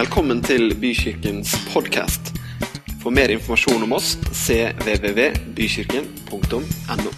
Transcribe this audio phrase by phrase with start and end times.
[0.00, 2.30] Velkommen til Bykirkens podkast.
[3.02, 7.10] For mer informasjon om oss cvvvbykirken.no.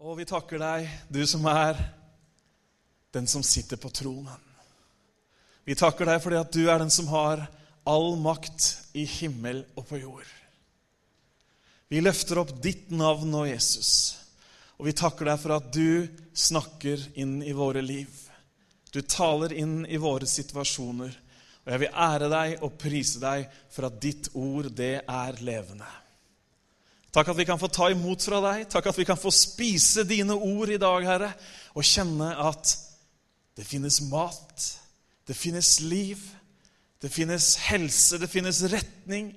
[0.00, 1.76] Og vi takker deg, du som er
[3.12, 4.40] den som sitter på tronen.
[5.68, 7.44] Vi takker deg fordi at du er den som har
[7.84, 10.24] all makt i himmel og på jord.
[11.92, 14.24] Vi løfter opp ditt navn og Jesus,
[14.76, 18.10] og vi takker deg for at du snakker inn i våre liv.
[18.92, 21.14] Du taler inn i våre situasjoner.
[21.66, 25.88] Og jeg vil ære deg og prise deg for at ditt ord, det er levende.
[27.16, 28.66] Takk at vi kan få ta imot fra deg.
[28.70, 31.32] Takk at vi kan få spise dine ord i dag, Herre,
[31.72, 32.76] og kjenne at
[33.56, 34.66] det finnes mat,
[35.26, 36.20] det finnes liv,
[37.00, 39.32] det finnes helse, det finnes retning.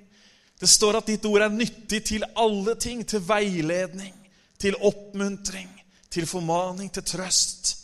[0.60, 4.12] Det står at ditt ord er nyttig til alle ting, til veiledning,
[4.60, 5.70] til oppmuntring,
[6.12, 7.76] til formaning, til trøst.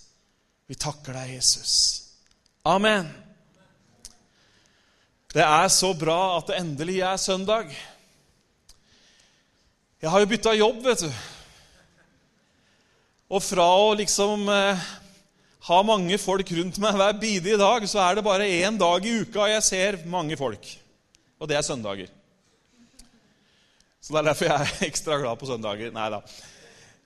[0.69, 1.77] Vi takker deg, Jesus.
[2.67, 3.09] Amen.
[5.33, 7.73] Det er så bra at det endelig er søndag.
[10.03, 11.11] Jeg har jo bytta jobb, vet du.
[13.37, 14.83] Og fra å liksom eh,
[15.67, 19.17] ha mange folk rundt meg hver bidige dag, så er det bare én dag i
[19.25, 20.69] uka jeg ser mange folk.
[21.41, 22.13] Og det er søndager.
[24.01, 25.91] Så Det er derfor jeg er ekstra glad på søndager.
[25.95, 26.23] Nei da.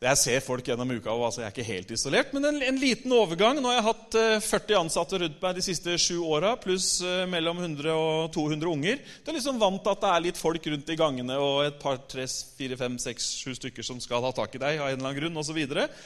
[0.01, 2.31] Jeg ser folk gjennom uka, og altså jeg er ikke helt isolert.
[2.33, 3.59] Men en, en, liten overgang.
[3.61, 4.15] Nå har jeg hatt
[4.47, 8.71] 40 eh, ansatte rundt meg de siste sju åra, pluss eh, mellom 100 og 200
[8.71, 9.03] unger.
[9.21, 11.77] Du er liksom vant til at det er litt folk rundt i gangene og et
[11.83, 12.25] par, tre,
[12.57, 15.21] fire, fem, seks, sju stykker som skal ha tak i deg av en eller annen
[15.21, 15.61] grunn, osv.
[15.69, 16.01] Og,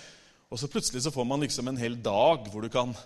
[0.50, 2.98] og så plutselig så får man liksom en hel dag hvor du kan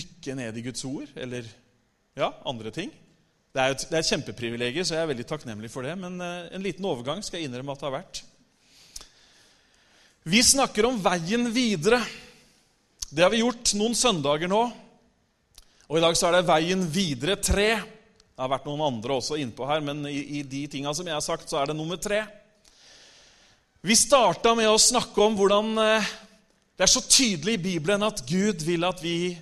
[0.00, 1.44] dykke ned i Guds ord, eller
[2.16, 2.88] ja, andre ting.
[3.52, 5.98] Det er, et, det et kjempeprivilegium, så jeg er veldig takknemlig for det.
[6.00, 8.24] Men eh, en liten overgang skal jeg innrømme at det har vært.
[10.22, 12.02] Vi snakker om veien videre.
[13.08, 14.60] Det har vi gjort noen søndager nå.
[15.88, 17.70] Og i dag så er det Veien videre tre.
[17.80, 21.16] Det har vært noen andre også innpå her, men i, i de tinga som jeg
[21.16, 22.20] har sagt, så er det nummer tre.
[23.80, 26.12] Vi starta med å snakke om hvordan eh,
[26.76, 29.32] det er så tydelig i Bibelen at Gud vil at vi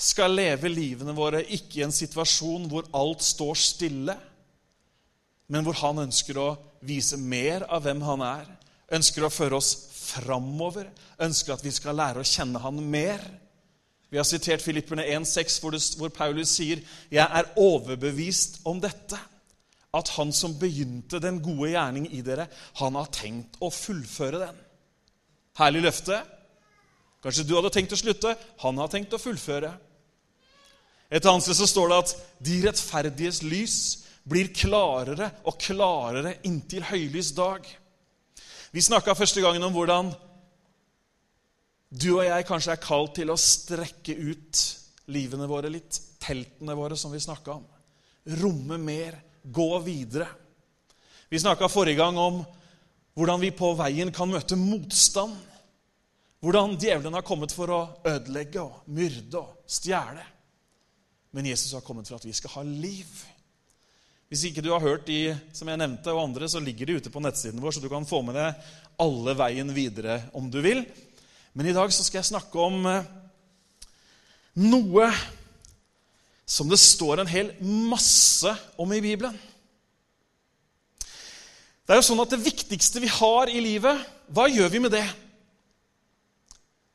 [0.00, 4.16] skal leve livene våre ikke i en situasjon hvor alt står stille,
[5.52, 6.48] men hvor han ønsker å
[6.80, 8.50] vise mer av hvem han er,
[8.92, 10.90] ønsker å føre oss framover,
[11.22, 13.22] ønsker at vi skal lære å kjenne han mer.
[14.12, 19.20] Vi har sitert Filipperne 1,6, hvor, hvor Paulus sier, 'Jeg er overbevist om dette',
[19.92, 22.46] at han som begynte den gode gjerning i dere,
[22.80, 24.60] han har tenkt å fullføre den.
[25.58, 26.22] Herlig løfte.
[27.22, 28.32] Kanskje du hadde tenkt å slutte.
[28.64, 29.72] Han har tenkt å fullføre.
[31.12, 33.76] Et annet sted så står det at de rettferdiges lys
[34.24, 37.66] blir klarere og klarere inntil høylys dag.
[38.72, 40.08] Vi snakka første gangen om hvordan
[41.92, 44.60] du og jeg kanskje er kalt til å strekke ut
[45.12, 45.98] livene våre litt.
[46.22, 47.66] Teltene våre, som vi snakka om.
[48.40, 49.18] Romme mer.
[49.42, 50.28] Gå videre.
[51.28, 52.40] Vi snakka forrige gang om
[53.12, 55.36] hvordan vi på veien kan møte motstand.
[56.40, 60.24] Hvordan djevelen har kommet for å ødelegge og myrde og stjele.
[61.36, 63.12] Men Jesus har kommet for at vi skal ha liv.
[64.32, 67.10] Hvis ikke du har hørt de som jeg nevnte, og andre, så ligger de ute
[67.12, 68.68] på nettsiden vår, så du kan få med deg
[69.04, 70.86] alle veien videre om du vil.
[71.52, 73.10] Men i dag så skal jeg snakke om eh,
[74.64, 75.10] noe
[76.48, 79.36] som det står en hel masse om i Bibelen.
[81.84, 84.00] Det er jo sånn at Det viktigste vi har i livet,
[84.32, 85.04] hva gjør vi med det?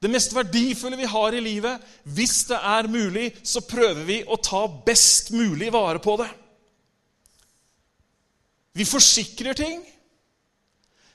[0.01, 1.85] Det mest verdifulle vi har i livet,
[2.17, 6.31] hvis det er mulig, så prøver vi å ta best mulig vare på det.
[8.77, 9.81] Vi forsikrer ting.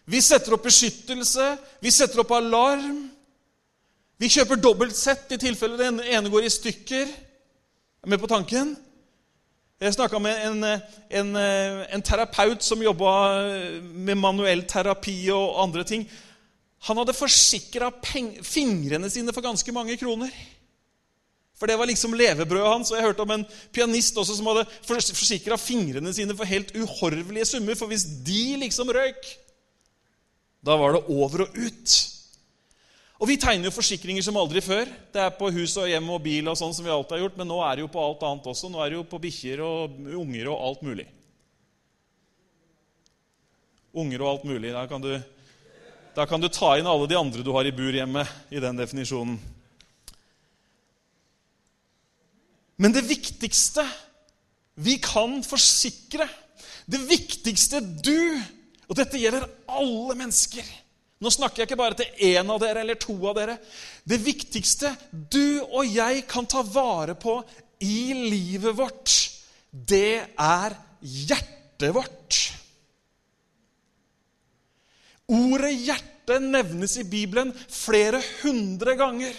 [0.05, 1.53] Vi setter opp beskyttelse.
[1.83, 3.05] Vi setter opp alarm.
[4.19, 7.13] Vi kjøper dobbelt sett i tilfelle den ene går i stykker.
[8.03, 8.75] Er med på tanken?
[9.83, 10.67] Jeg snakka med en,
[11.11, 13.13] en, en, terapeut som jobba
[13.83, 16.05] med manuell terapi og andre ting.
[16.87, 20.31] Han hadde forsikra fingrene sine for ganske mange kroner.
[21.63, 22.89] For det var liksom levebrødet hans.
[22.91, 27.47] Og jeg hørte om en pianist også som hadde forsikra fingrene sine for helt uhorvelige
[27.53, 27.79] summer.
[27.79, 29.29] For hvis de liksom røyk,
[30.67, 31.95] da var det over og ut.
[33.23, 34.91] Og vi tegner jo forsikringer som aldri før.
[35.15, 37.39] Det er på hus og hjem og bil og sånn som vi alltid har gjort,
[37.39, 38.73] men nå er det jo på alt annet også.
[38.73, 41.07] Nå er det jo på bikkjer og unger og alt mulig.
[44.03, 44.75] Unger og alt mulig.
[44.75, 45.13] Da kan du
[46.13, 48.83] da kan du ta inn alle de andre du har i bur hjemme, i den
[48.83, 49.39] definisjonen.
[52.83, 53.85] Men det viktigste
[54.83, 56.27] vi kan forsikre,
[56.91, 58.41] det viktigste du
[58.91, 60.67] Og dette gjelder alle mennesker.
[61.23, 63.55] Nå snakker jeg ikke bare til én av dere eller to av dere.
[64.05, 64.91] Det viktigste
[65.33, 67.39] du og jeg kan ta vare på
[67.87, 69.15] i livet vårt,
[69.71, 72.41] det er hjertet vårt.
[75.33, 79.33] Ordet hjerte nevnes i Bibelen flere hundre ganger.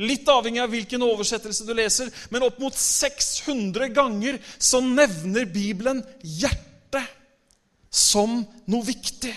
[0.00, 6.00] Litt avhengig av hvilken oversettelse du leser, men opp mot 600 ganger så nevner Bibelen
[6.22, 7.04] hjertet
[7.90, 9.34] som noe viktig.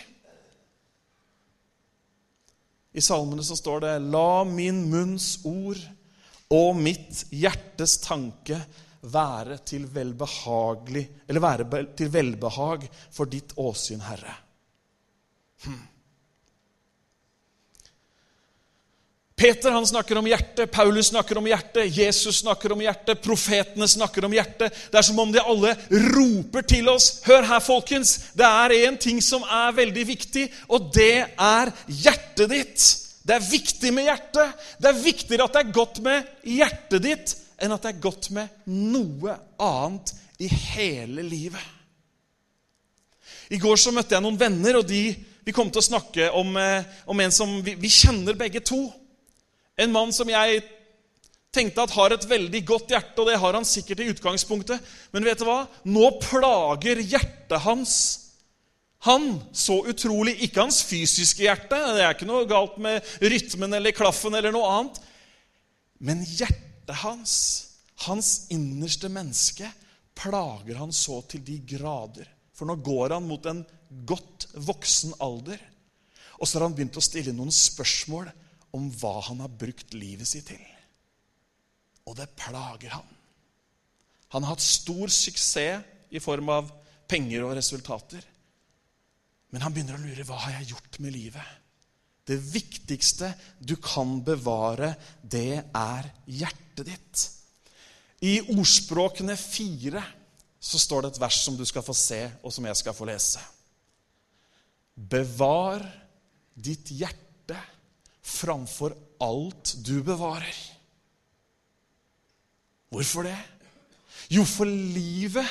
[2.93, 5.81] I salmene så står det 'La min munns ord
[6.53, 8.59] og mitt hjertes tanke
[9.03, 9.87] være til
[11.43, 14.35] være til velbehag for ditt åsyn, Herre.
[15.65, 15.81] Hmm.
[19.35, 24.27] Peter han snakker om hjertet, Paulus snakker om hjertet, Jesus snakker om hjertet, profetene snakker
[24.27, 24.75] om hjertet.
[24.91, 25.73] Det er som om de alle
[26.13, 27.17] roper til oss.
[27.25, 28.13] Hør her, folkens.
[28.37, 32.85] Det er én ting som er veldig viktig, og det er hjertet ditt.
[33.23, 34.65] Det er viktig med hjertet.
[34.77, 38.27] Det er viktigere at det er godt med hjertet ditt enn at det er godt
[38.35, 40.11] med noe annet
[40.43, 41.61] i hele livet.
[43.53, 45.13] I går så møtte jeg noen venner, og de,
[45.45, 48.85] vi kom til å snakke om, eh, om en som vi, vi kjenner begge to.
[49.79, 50.63] En mann som jeg
[51.53, 54.81] tenkte at har et veldig godt hjerte, og det har han sikkert i utgangspunktet.
[55.13, 55.63] Men vet du hva?
[55.85, 57.95] Nå plager hjertet hans
[59.03, 63.95] han så utrolig Ikke hans fysiske hjerte, det er ikke noe galt med rytmen eller
[63.95, 64.99] klaffen eller noe annet.
[66.03, 67.33] Men hjertet hans,
[68.05, 69.67] hans innerste menneske,
[70.15, 72.29] plager han så til de grader.
[72.55, 73.63] For nå går han mot en
[74.07, 75.59] godt voksen alder.
[76.39, 78.31] Og så har han begynt å stille noen spørsmål
[78.73, 80.61] om hva han har brukt livet sitt til.
[82.09, 83.09] Og det plager han.
[84.33, 86.71] Han har hatt stor suksess i form av
[87.09, 88.23] penger og resultater.
[89.53, 91.45] Men han begynner å lure hva har jeg gjort med livet.
[92.25, 97.23] Det viktigste du kan bevare, det er hjertet ditt.
[98.23, 100.01] I Ordspråkene fire
[100.63, 103.07] så står det et vers som du skal få se, og som jeg skal få
[103.09, 103.41] lese.
[104.95, 105.83] Bevar
[106.55, 107.22] ditt hjerte
[108.23, 110.55] framfor alt du bevarer.
[112.93, 113.37] Hvorfor det?
[114.31, 115.47] Jo, for livet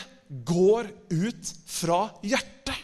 [0.46, 2.78] går ut fra hjertet.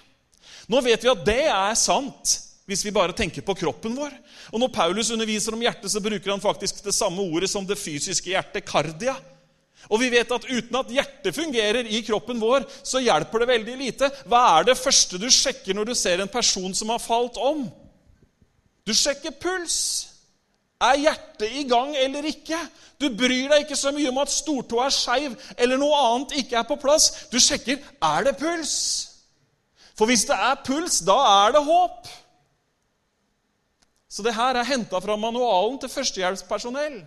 [0.69, 2.37] Nå vet vi at det er sant
[2.69, 4.12] hvis vi bare tenker på kroppen vår.
[4.52, 7.79] Og Når Paulus underviser om hjertet, så bruker han faktisk det samme ordet som det
[7.81, 9.14] fysiske hjertet, kardia.
[9.88, 13.76] Og vi vet at uten at hjertet fungerer i kroppen vår, så hjelper det veldig
[13.81, 14.11] lite.
[14.29, 17.64] Hva er det første du sjekker når du ser en person som har falt om?
[18.88, 20.08] Du sjekker puls.
[20.81, 22.58] Er hjertet i gang eller ikke?
[22.99, 26.56] Du bryr deg ikke så mye om at stortåa er skeiv eller noe annet ikke
[26.61, 27.11] er på plass.
[27.29, 28.75] Du sjekker er det puls.
[29.99, 32.08] For hvis det er puls, da er det håp.
[34.08, 37.00] Så det her er henta fra manualen til førstehjelpspersonell.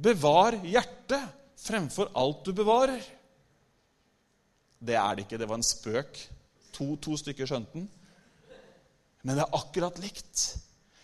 [0.00, 1.26] Bevar hjertet
[1.64, 3.02] fremfor alt du bevarer.
[4.78, 5.40] Det er det ikke.
[5.42, 6.22] Det var en spøk.
[6.78, 7.90] To, to stykker skjønte den.
[9.22, 10.46] Men det er akkurat likt.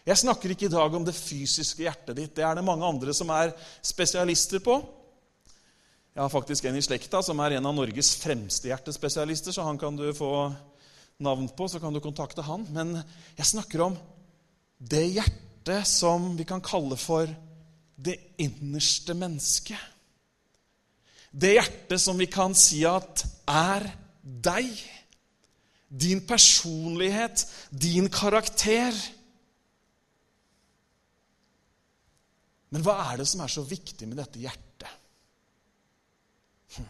[0.06, 2.32] Jeg snakker ikke i dag om det fysiske hjertet ditt.
[2.36, 3.52] Det er det mange andre som er
[3.84, 4.78] spesialister på.
[6.14, 9.78] Jeg har faktisk en i slekta som er en av Norges fremste hjertespesialister, så han
[9.78, 10.50] kan du få
[11.22, 12.64] navn på, så kan du kontakte han.
[12.72, 12.96] Men
[13.36, 13.98] jeg snakker om
[14.80, 17.28] det hjertet som vi kan kalle for
[18.00, 19.78] det innerste mennesket.
[21.30, 23.86] Det hjertet som vi kan si at er
[24.24, 24.72] deg.
[25.90, 28.96] Din personlighet, din karakter.
[32.70, 34.88] Men hva er det som er så viktig med dette hjertet?
[36.76, 36.88] Hm.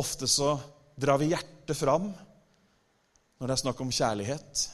[0.00, 0.54] Ofte så
[0.98, 2.08] drar vi hjertet fram
[3.38, 4.64] når det er snakk om kjærlighet.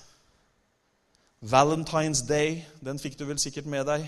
[1.44, 4.06] Valentine's Day, den fikk du vel sikkert med deg.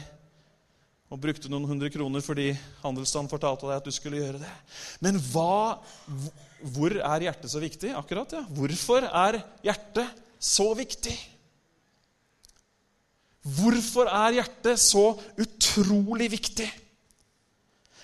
[1.13, 2.49] Og brukte noen hundre kroner fordi
[2.81, 4.53] handelsstanden fortalte deg at du skulle gjøre det.
[5.05, 5.77] Men hva,
[6.75, 7.93] hvor er hjertet så viktig?
[7.95, 8.43] Akkurat, ja.
[8.57, 11.15] Hvorfor er hjertet så viktig?
[13.47, 16.67] Hvorfor er hjertet så utrolig viktig?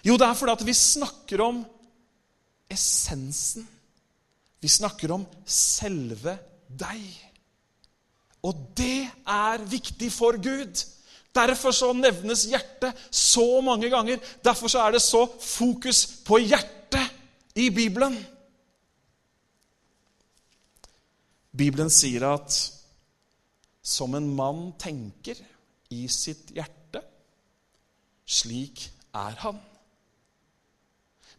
[0.06, 1.62] Jo, det er fordi at vi snakker om
[2.70, 3.66] essensen.
[4.62, 6.36] Vi snakker om selve
[6.78, 7.02] deg.
[8.46, 10.82] Og det er viktig for Gud.
[11.34, 14.20] Derfor så nevnes hjertet så mange ganger.
[14.44, 18.18] Derfor så er det så fokus på hjertet i Bibelen.
[21.52, 22.58] Bibelen sier at
[23.82, 25.38] som en mann tenker
[25.92, 27.02] i sitt hjerte,
[28.26, 29.58] slik er han.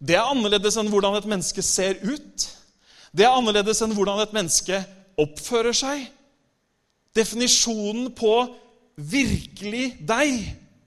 [0.04, 2.48] Det er annerledes enn hvordan et menneske ser ut.
[3.16, 4.82] Det er annerledes enn hvordan et menneske
[5.22, 6.04] oppfører seg.
[7.16, 8.34] Definisjonen på
[8.98, 10.44] virkelig deg,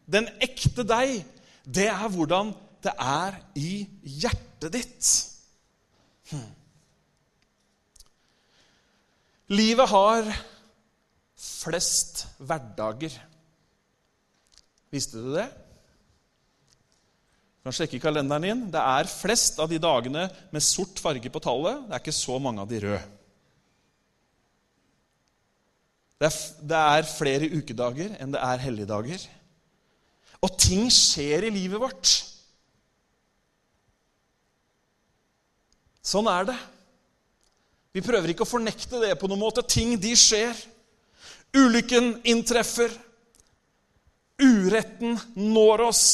[0.06, 1.22] den ekte deg,
[1.64, 2.52] det er hvordan
[2.84, 5.08] det er i hjertet ditt.
[6.30, 6.44] Hm.
[9.56, 10.28] Livet har
[11.46, 13.14] flest hverdager.
[14.92, 15.46] Visste du det?
[17.56, 18.64] Du kan sjekke kalenderen din.
[18.70, 21.86] Det er flest av de dagene med sort farge på tallet.
[21.86, 23.02] Det er ikke så mange av de røde.
[26.16, 26.36] Det er,
[26.70, 29.26] det er flere ukedager enn det er helligdager.
[30.44, 32.12] Og ting skjer i livet vårt.
[36.06, 36.56] Sånn er det.
[37.96, 39.64] Vi prøver ikke å fornekte det på noen måte.
[39.66, 40.54] Ting, de skjer.
[41.56, 42.92] Ulykken inntreffer.
[44.42, 46.06] Uretten når oss.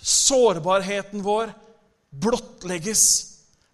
[0.00, 1.52] Sårbarheten vår
[2.10, 3.04] blottlegges.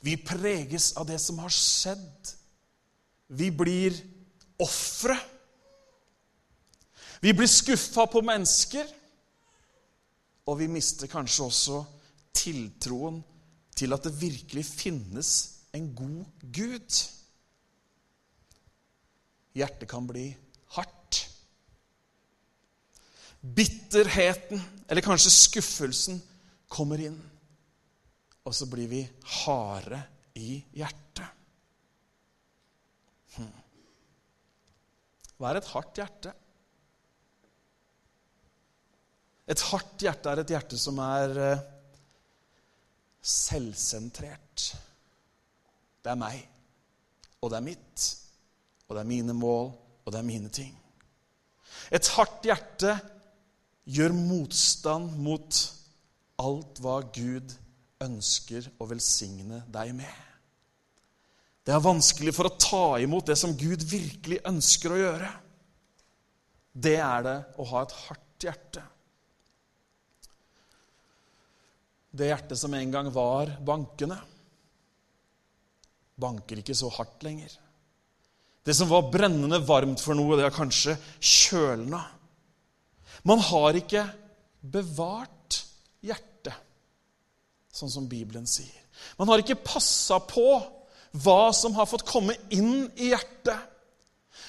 [0.01, 2.35] Vi preges av det som har skjedd.
[3.27, 3.95] Vi blir
[4.63, 5.17] ofre.
[7.21, 8.87] Vi blir skuffa på mennesker.
[10.47, 11.81] Og vi mister kanskje også
[12.37, 13.23] tiltroen
[13.77, 15.31] til at det virkelig finnes
[15.77, 16.99] en god Gud.
[19.57, 20.29] Hjertet kan bli
[20.75, 21.23] hardt.
[23.41, 26.19] Bitterheten, eller kanskje skuffelsen,
[26.69, 27.19] kommer inn.
[28.47, 29.03] Og så blir vi
[29.43, 30.01] harde
[30.39, 31.31] i hjertet.
[33.37, 33.55] Hm.
[35.37, 36.35] Hva er et hardt hjerte?
[39.47, 41.65] Et hardt hjerte er et hjerte som er eh,
[43.23, 44.69] selvsentrert.
[46.03, 46.41] Det er meg,
[47.43, 48.07] og det er mitt,
[48.87, 49.73] og det er mine mål,
[50.07, 50.73] og det er mine ting.
[51.91, 52.95] Et hardt hjerte
[53.87, 55.59] gjør motstand mot
[56.43, 57.55] alt hva Gud
[58.03, 60.23] ønsker å velsigne deg med.
[61.67, 65.31] Det er vanskelig for å ta imot det som Gud virkelig ønsker å gjøre.
[66.71, 68.85] Det er det å ha et hardt hjerte.
[72.17, 74.17] Det hjertet som en gang var bankende,
[76.17, 77.51] banker ikke så hardt lenger.
[78.67, 82.03] Det som var brennende varmt for noe, det har kanskje kjølna.
[83.27, 84.03] Man har ikke
[84.67, 85.61] bevart
[86.03, 86.55] hjertet,
[87.71, 88.83] sånn som Bibelen sier.
[89.21, 90.59] Man har ikke passa på
[91.23, 93.57] hva som har fått komme inn i hjertet.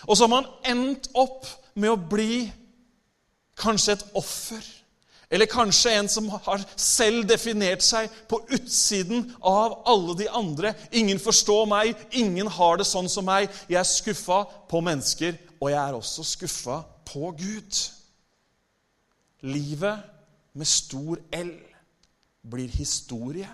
[0.09, 1.45] Og så har man endt opp
[1.77, 2.47] med å bli
[3.57, 4.65] kanskje et offer
[5.29, 10.71] eller kanskje en som har selv definert seg på utsiden av alle de andre.
[10.91, 13.51] Ingen forstår meg, ingen har det sånn som meg.
[13.67, 17.81] Jeg er skuffa på mennesker, og jeg er også skuffa på Gud.
[19.43, 20.07] Livet
[20.57, 21.51] med stor L
[22.47, 23.49] blir historie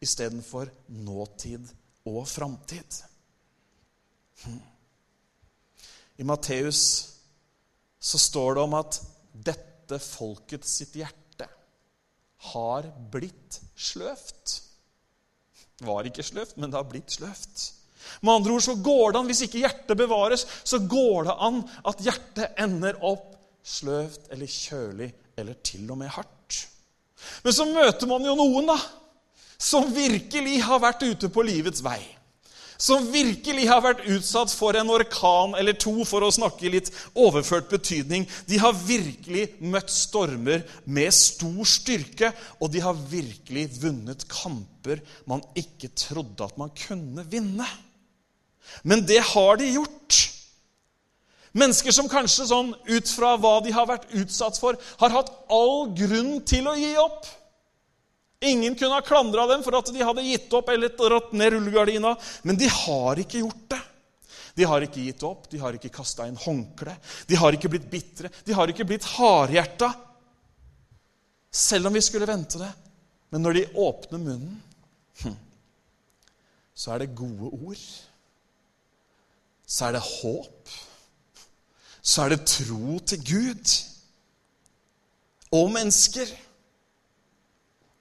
[0.00, 1.68] istedenfor nåtid
[2.08, 3.02] og framtid.
[4.46, 4.60] Hm.
[6.18, 6.82] I Matteus
[8.00, 9.00] så står det om at
[9.34, 11.48] dette folket sitt hjerte
[12.52, 14.58] har blitt sløvt.
[15.88, 17.64] Var ikke sløvt, men det har blitt sløvt.
[18.22, 21.62] Med andre ord så går det an, Hvis ikke hjertet bevares, så går det an
[21.88, 26.60] at hjertet ender opp sløvt eller kjølig eller til og med hardt.
[27.42, 28.78] Men så møter man jo noen da,
[29.58, 32.00] som virkelig har vært ute på livets vei
[32.78, 37.66] som virkelig har vært utsatt for en orkan eller to, for å snakke litt overført
[37.72, 38.28] betydning.
[38.46, 42.30] De har virkelig møtt stormer med stor styrke,
[42.62, 47.66] og de har virkelig vunnet kamper man ikke trodde at man kunne vinne.
[48.86, 50.20] Men det har de gjort.
[51.58, 55.90] Mennesker som kanskje sånn, ut fra hva de har vært utsatt for, har hatt all
[55.98, 57.26] grunn til å gi opp.
[58.40, 62.14] Ingen kunne ha klandra dem for at de hadde gitt opp eller dratt ned rullegardina,
[62.46, 63.80] men de har ikke gjort det.
[64.58, 66.94] De har ikke gitt opp, de har ikke kasta inn håndkle,
[67.26, 69.90] de har ikke blitt bitre, de har ikke blitt hardhjerta.
[71.50, 72.70] Selv om vi skulle vente det.
[73.30, 74.56] Men når de åpner munnen,
[75.22, 75.36] hm,
[76.74, 77.84] så er det gode ord.
[79.68, 80.74] Så er det håp.
[82.02, 83.74] Så er det tro til Gud
[85.52, 86.30] og mennesker.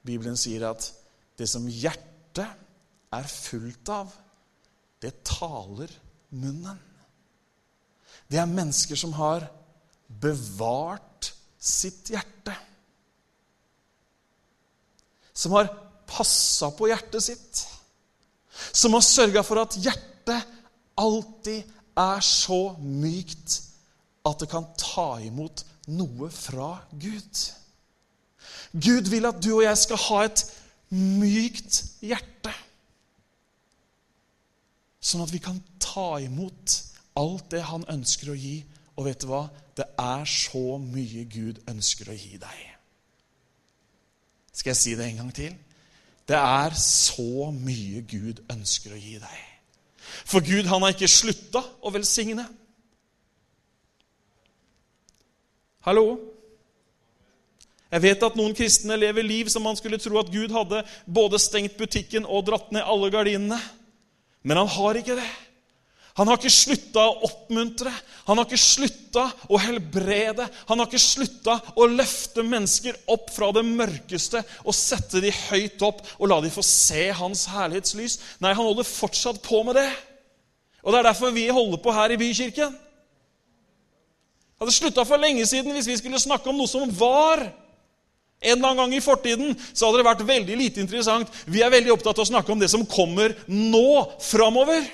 [0.07, 0.87] Bibelen sier at
[1.37, 2.47] det som hjertet
[3.13, 4.11] er fullt av,
[5.03, 5.91] det taler
[6.33, 6.79] munnen.
[8.27, 9.45] Det er mennesker som har
[10.07, 12.55] bevart sitt hjerte.
[15.37, 15.69] Som har
[16.09, 17.63] passa på hjertet sitt.
[18.73, 20.55] Som har sørga for at hjertet
[20.97, 23.61] alltid er så mykt
[24.27, 27.43] at det kan ta imot noe fra Gud.
[28.83, 30.43] Gud vil at du og jeg skal ha et
[30.93, 32.53] mykt hjerte.
[35.01, 36.77] Sånn at vi kan ta imot
[37.17, 38.59] alt det han ønsker å gi
[38.97, 39.43] Og vet du hva?
[39.77, 42.61] Det er så mye Gud ønsker å gi deg.
[44.49, 45.53] Skal jeg si det en gang til?
[46.25, 49.43] Det er så mye Gud ønsker å gi deg.
[50.25, 52.47] For Gud han har ikke slutta å velsigne.
[55.85, 56.07] Hallo?
[57.87, 61.39] Jeg vet at noen kristne lever liv som man skulle tro at Gud hadde både
[61.39, 63.59] stengt butikken og dratt ned alle gardinene.
[64.43, 65.29] Men han har ikke det.
[66.17, 67.91] Han har ikke slutta å oppmuntre,
[68.25, 70.47] han har ikke slutta å helbrede.
[70.65, 75.85] Han har ikke slutta å løfte mennesker opp fra det mørkeste og sette dem høyt
[75.85, 78.17] opp og la dem få se hans herlighetslys.
[78.41, 79.91] Nei, han holder fortsatt på med det.
[80.81, 82.73] Og Det er derfor vi holder på her i Bykirken.
[84.57, 87.45] Det hadde slutta for lenge siden hvis vi skulle snakke om noe som var.
[88.41, 91.31] En eller annen gang i fortiden så hadde det vært veldig lite interessant.
[91.49, 93.89] Vi er veldig opptatt av å snakke om det som kommer nå,
[94.21, 94.85] framover.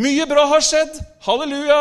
[0.00, 0.96] Mye bra har skjedd.
[1.26, 1.80] Halleluja.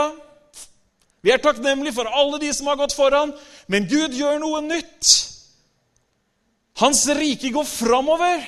[1.23, 3.31] Vi er takknemlige for alle de som har gått foran,
[3.67, 5.15] men Gud gjør noe nytt.
[6.79, 8.43] Hans rike går framover.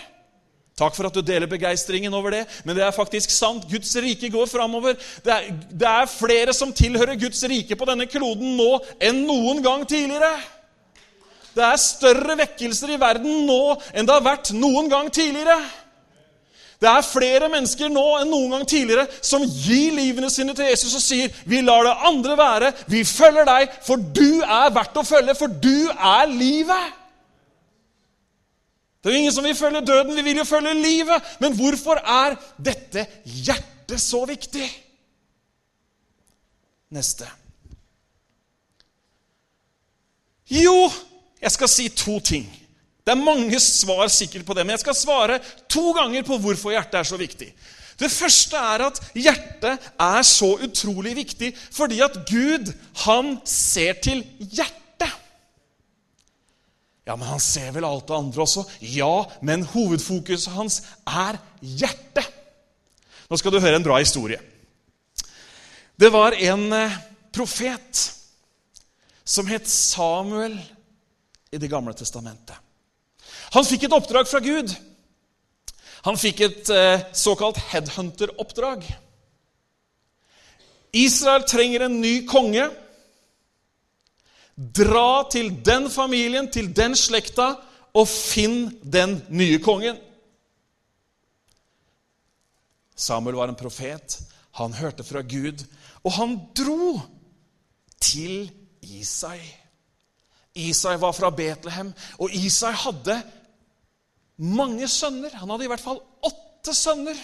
[0.80, 3.68] Takk for at du deler begeistringen over det, men det er faktisk sant.
[3.70, 4.96] Guds rike går framover.
[5.24, 5.36] Det
[5.72, 8.72] det er flere som tilhører Guds rike på denne kloden nå
[9.04, 10.32] enn noen gang tidligere.
[11.56, 15.58] Det er større vekkelser i verden nå enn det har vært noen gang tidligere.
[16.82, 20.96] Det er flere mennesker nå enn noen gang tidligere som gir livene sine til Jesus
[20.98, 22.74] og sier, 'Vi lar det andre være.
[22.88, 26.98] Vi følger deg, for du er verdt å følge, for du er livet.'
[29.02, 31.38] Det er jo ingen som vil følge døden, vi vil jo følge livet.
[31.40, 34.68] Men hvorfor er dette hjertet så viktig?
[36.90, 37.26] Neste.
[40.52, 40.92] Jo,
[41.42, 42.46] jeg skal si to ting.
[43.02, 45.40] Det er mange svar sikkert på det, men jeg skal svare
[45.72, 47.50] to ganger på hvorfor hjertet er så viktig.
[48.02, 52.72] Det første er at hjertet er så utrolig viktig fordi at Gud,
[53.06, 54.78] han ser til hjertet.
[57.06, 58.64] Ja, men han ser vel alt det andre også?
[58.86, 62.28] Ja, men hovedfokuset hans er hjertet.
[63.30, 64.38] Nå skal du høre en bra historie.
[65.98, 67.00] Det var en eh,
[67.34, 68.06] profet
[69.26, 70.58] som het Samuel
[71.52, 72.56] i Det gamle testamentet.
[73.52, 74.72] Han fikk et oppdrag fra Gud.
[76.08, 78.86] Han fikk et eh, såkalt headhunter-oppdrag.
[80.98, 82.70] Israel trenger en ny konge.
[84.56, 87.54] Dra til den familien, til den slekta,
[87.94, 90.00] og finn den nye kongen.
[92.96, 94.20] Samuel var en profet.
[94.60, 95.64] Han hørte fra Gud,
[96.04, 97.00] og han dro
[98.02, 99.61] til Isai.
[100.56, 103.22] Isai var fra Betlehem, og Isai hadde
[104.42, 105.36] mange sønner.
[105.40, 107.20] Han hadde i hvert fall åtte sønner.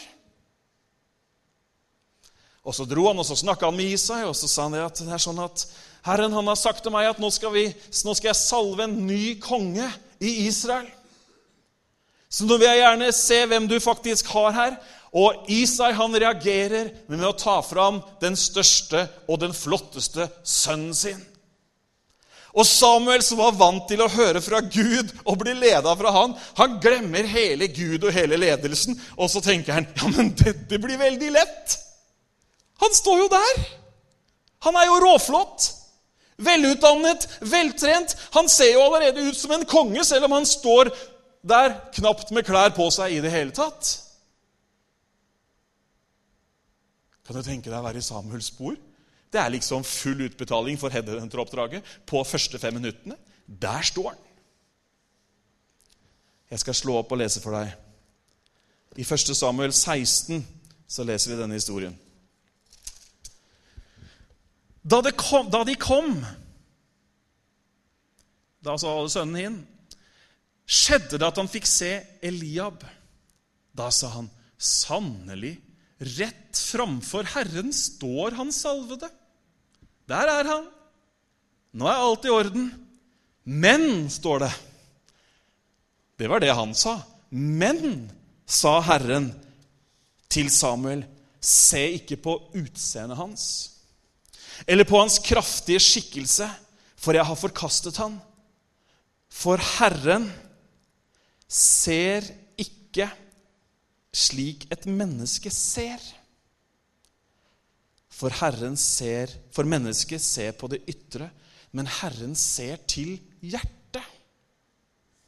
[2.68, 5.00] Og Så dro han og så snakka han med Isai, og så sa han at
[5.00, 5.64] det er sånn at
[6.08, 9.00] Herren han har sagt til meg at nå skal, vi, nå skal jeg salve en
[9.08, 9.88] ny konge
[10.24, 10.88] i Israel.
[12.30, 14.78] Så nå vil jeg gjerne se hvem du faktisk har her.
[15.16, 21.22] Og Isai han reagerer med å ta fram den største og den flotteste sønnen sin.
[22.58, 26.34] Og Samuel, som var vant til å høre fra Gud og bli leda fra han,
[26.58, 30.98] han glemmer hele Gud og hele ledelsen, og så tenker han ja, men dette blir
[30.98, 31.78] veldig lett.
[32.82, 33.62] Han står jo der.
[34.66, 35.70] Han er jo råflott.
[36.42, 38.14] Velutdannet, veltrent.
[38.34, 40.92] Han ser jo allerede ut som en konge, selv om han står
[41.48, 43.94] der knapt med klær på seg i det hele tatt.
[47.28, 48.78] Kan du tenke deg å være i Samuels spor?
[49.32, 53.18] Det er liksom full utbetaling for headhunteroppdraget på første fem minuttene.
[53.48, 54.24] Der står han.
[56.48, 57.74] Jeg skal slå opp og lese for deg.
[58.98, 59.34] I 1.
[59.36, 60.46] Samuel 16
[60.88, 61.96] så leser vi denne historien.
[64.88, 66.14] Da, kom, da de kom,
[68.64, 69.58] da sa alle sønnene inn,
[70.64, 71.92] skjedde det at han fikk se
[72.24, 72.86] Eliab.
[73.76, 75.58] Da sa han, sannelig,
[76.16, 79.12] rett framfor Herren står han salvede.
[80.08, 80.68] Der er han.
[81.78, 82.70] Nå er alt i orden.
[83.44, 84.54] Men, står det.
[86.18, 86.98] Det var det han sa.
[87.30, 88.08] Men,
[88.48, 89.32] sa Herren
[90.32, 91.04] til Samuel,
[91.44, 93.44] se ikke på utseendet hans
[94.66, 96.48] eller på hans kraftige skikkelse,
[96.98, 98.16] for jeg har forkastet han.
[99.30, 100.26] For Herren
[101.48, 102.26] ser
[102.58, 103.06] ikke
[104.16, 106.02] slik et menneske ser.
[108.18, 111.30] For Herren ser, for mennesket ser på det ytre,
[111.78, 114.02] men Herren ser til hjertet.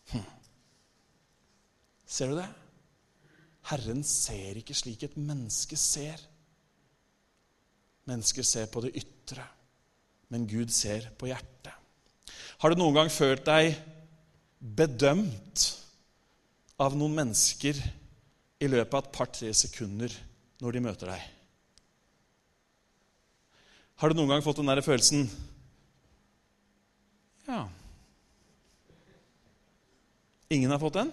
[0.09, 0.25] Hm.
[2.09, 2.47] Ser du det?
[3.69, 6.17] Herren ser ikke slik et menneske ser.
[8.09, 9.45] Mennesker ser på det ytre.
[10.29, 11.73] men Gud ser på hjertet.
[12.61, 13.71] Har du noen gang følt deg
[14.59, 15.63] bedømt
[16.77, 17.79] av noen mennesker
[18.61, 20.13] i løpet av et par-tre sekunder
[20.61, 21.38] når de møter deg?
[23.99, 25.27] Har du noen gang fått den der følelsen
[27.49, 27.65] Ja
[30.49, 31.11] Ingen har fått den?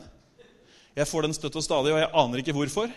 [0.96, 2.88] Jeg får den støtt og stadig, og jeg aner ikke hvorfor.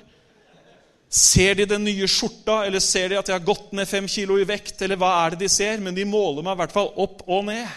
[1.11, 4.37] Ser de den nye skjorta, eller ser de at jeg har gått ned fem kilo
[4.39, 4.77] i vekt?
[4.85, 5.83] eller hva er det de ser?
[5.83, 7.67] Men de måler meg i hvert fall opp og ned.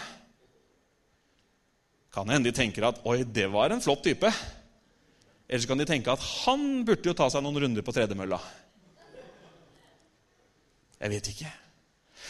[2.15, 4.31] Kan hende de tenker at 'oi, det var en flott type'.
[5.49, 8.39] Eller så kan de tenke at 'han burde jo ta seg noen runder på tredemølla'.
[11.01, 11.51] Jeg vet ikke.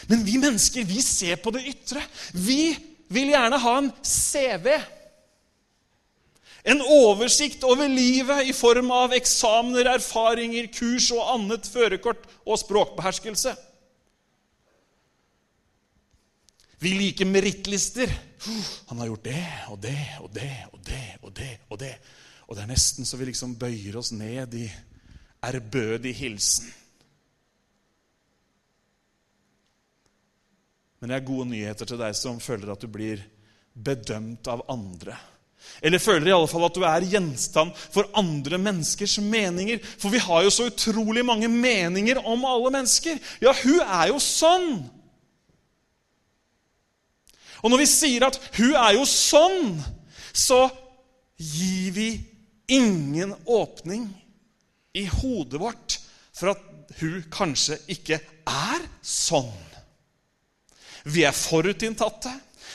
[0.08, 2.02] Men vi mennesker vi ser på det ytre.
[2.32, 2.74] Vi
[3.12, 4.68] vil gjerne ha en CV.
[6.64, 13.52] En oversikt over livet i form av eksamener, erfaringer, kurs og annet førerkort og språkbeherskelse.
[16.80, 18.10] Vi liker merittlister.
[18.88, 21.52] Han har gjort det og det og det og det og det.
[21.68, 21.94] Og det.
[22.48, 24.66] Og det er nesten så vi liksom bøyer oss ned i
[25.44, 26.68] ærbødig hilsen.
[31.04, 33.20] Men det er gode nyheter til deg som føler at du blir
[33.76, 35.12] bedømt av andre.
[35.84, 39.82] Eller føler i alle fall at du er gjenstand for andre menneskers meninger.
[40.00, 43.20] For vi har jo så utrolig mange meninger om alle mennesker.
[43.44, 44.70] Ja, hun er jo sånn!
[47.60, 49.84] Og når vi sier at 'hun er jo sånn',
[50.32, 50.70] så
[51.36, 52.08] gir vi
[52.72, 54.08] ingen åpning
[54.96, 56.00] i hodet vårt
[56.32, 56.64] for at
[56.96, 59.73] hun kanskje ikke er sånn.
[61.04, 62.32] Vi er forutinntatte.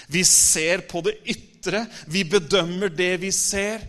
[0.09, 1.85] Vi ser på det ytre.
[2.07, 3.85] Vi bedømmer det vi ser.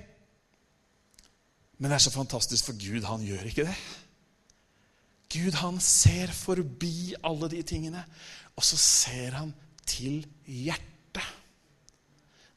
[1.81, 3.77] Men det er så fantastisk, for Gud, han gjør ikke det.
[5.31, 8.03] Gud, han ser forbi alle de tingene,
[8.59, 9.55] og så ser han
[9.89, 11.25] til hjertet.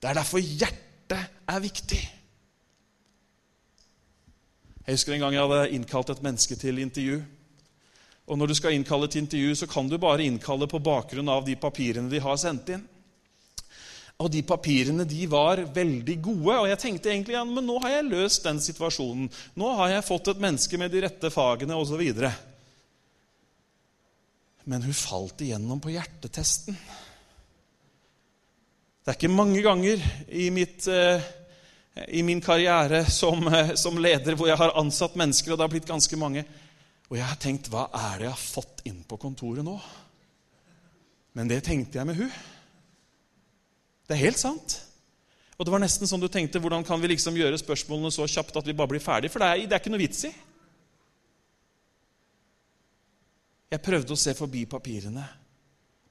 [0.02, 2.02] Det er derfor hjertet er viktig.
[4.84, 7.22] Jeg husker en gang jeg hadde innkalt et menneske til intervju.
[8.28, 11.44] Og Når du skal innkalle til intervju, så kan du bare innkalle på bakgrunn av
[11.46, 12.86] de papirene de har sendt inn.
[14.24, 16.56] Og de papirene de var veldig gode.
[16.56, 19.28] Og jeg tenkte egentlig ja, men nå har jeg løst den situasjonen.
[19.60, 22.04] Nå har jeg fått et menneske med de rette fagene osv.
[24.64, 26.78] Men hun falt igjennom på hjertetesten.
[29.04, 30.00] Det er ikke mange ganger
[30.32, 31.24] i, mitt, eh,
[32.08, 35.74] i min karriere som, eh, som, leder hvor jeg har ansatt mennesker, og det har
[35.74, 36.46] blitt ganske mange,
[37.12, 39.76] og jeg har tenkt hva er det jeg har fått inn på kontoret nå?
[41.38, 42.32] Men det tenkte jeg med hun.
[44.08, 44.78] Det er helt sant.
[45.58, 48.58] Og det var nesten sånn du tenkte hvordan kan vi liksom gjøre spørsmålene så kjapt
[48.60, 49.32] at vi bare blir ferdig?
[49.34, 50.34] For det er, det er ikke noe vits i.
[53.74, 55.24] Jeg prøvde å se forbi papirene,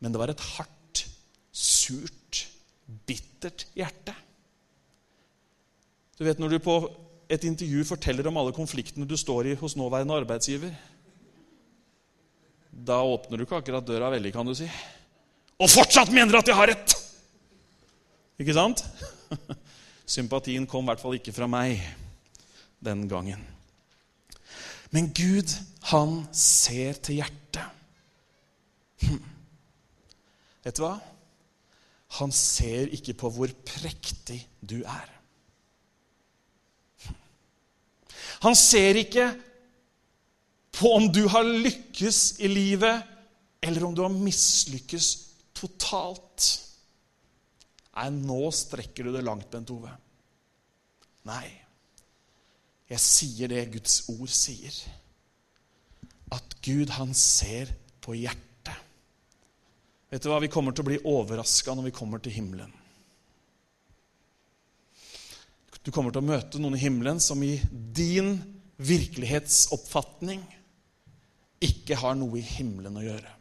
[0.03, 1.05] men det var et hardt,
[1.53, 2.47] surt
[3.07, 4.15] bittert hjerte.
[6.19, 6.77] Du vet Når du på
[7.33, 10.75] et intervju forteller om alle konfliktene du står i hos nåværende arbeidsgiver
[12.73, 14.67] Da åpner du ikke akkurat døra veldig, kan du si.
[15.61, 16.95] Og fortsatt mener at jeg har rett!
[18.41, 18.83] Ikke sant?
[20.17, 21.79] Sympatien kom i hvert fall ikke fra meg
[22.83, 23.45] den gangen.
[24.91, 25.53] Men Gud,
[25.93, 27.63] han ser til hjertet.
[29.05, 29.23] Hm.
[30.65, 30.97] Vet du hva?
[32.19, 35.12] Han ser ikke på hvor prektig du er.
[38.43, 39.29] Han ser ikke
[40.75, 43.05] på om du har lykkes i livet,
[43.63, 45.11] eller om du har mislykkes
[45.55, 46.49] totalt.
[47.93, 49.93] Nei, nå strekker du det langt, Bent Ove.
[51.29, 51.47] Nei.
[52.91, 54.75] Jeg sier det Guds ord sier.
[56.33, 57.71] At Gud, han ser
[58.03, 58.75] på hjertet.
[60.13, 60.43] Vet du hva?
[60.43, 62.73] Vi kommer til å bli overraska når vi kommer til himmelen.
[65.83, 68.37] Du kommer til å møte noen i himmelen som i din
[68.83, 70.43] virkelighetsoppfatning
[71.63, 73.33] ikke har noe i himmelen å gjøre.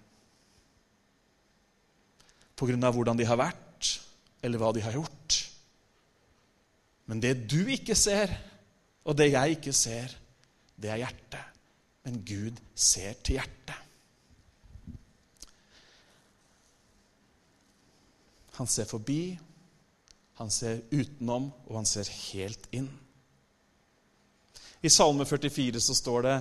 [2.58, 3.92] På grunn av hvordan de har vært,
[4.42, 5.38] eller hva de har gjort.
[7.10, 8.34] Men det du ikke ser,
[9.06, 10.14] og det jeg ikke ser,
[10.82, 11.48] det er hjertet.
[12.06, 13.78] Men Gud ser til hjertet.
[18.58, 19.38] Han ser forbi,
[20.42, 22.90] han ser utenom, og han ser helt inn.
[24.82, 26.38] I Salme 44 så står det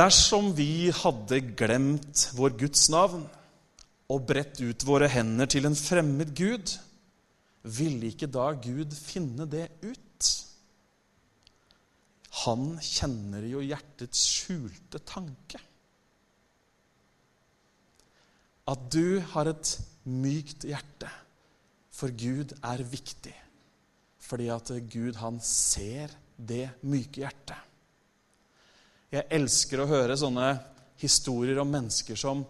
[0.00, 3.26] Dersom vi hadde glemt vår Guds navn
[4.10, 6.76] og bredt ut våre hender til en fremmed gud,
[7.62, 10.30] ville ikke da Gud finne det ut?
[12.46, 15.60] Han kjenner jo hjertets skjulte tanke.
[18.70, 19.72] at du har et
[20.04, 21.10] mykt hjerte.
[21.94, 23.34] For Gud er viktig.
[24.20, 27.58] Fordi at Gud, han ser det myke hjertet.
[29.10, 30.52] Jeg elsker å høre sånne
[31.00, 32.44] historier om mennesker som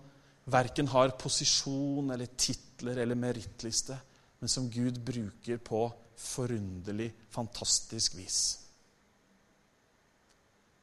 [0.50, 3.96] verken har posisjon eller titler eller merittliste,
[4.40, 5.86] men som Gud bruker på
[6.20, 8.40] forunderlig, fantastisk vis.